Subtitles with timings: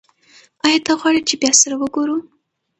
[0.65, 2.17] ایا ته غواړې چې بیا سره وګورو؟